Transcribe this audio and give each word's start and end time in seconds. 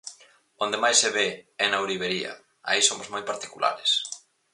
Onde 0.63 0.81
máis 0.83 0.97
se 1.01 1.09
ve 1.17 1.27
é 1.63 1.65
na 1.69 1.81
ourivería, 1.83 2.31
aí 2.67 2.79
somos 2.83 3.07
moi 3.13 3.23
particulares. 3.29 3.91